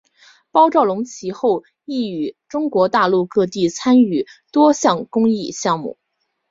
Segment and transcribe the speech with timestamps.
[0.49, 5.95] 包兆龙其后亦于中国大陆各地参与多项公益项目。